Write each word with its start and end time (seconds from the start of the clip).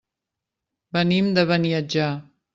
Venim 0.97 1.29
de 1.39 1.45
Beniatjar. 1.53 2.11